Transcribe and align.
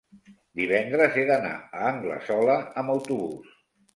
divendres 0.59 1.19
he 1.19 1.25
d'anar 1.31 1.51
a 1.79 1.83
Anglesola 1.91 2.57
amb 2.83 2.95
autobús. 2.97 3.53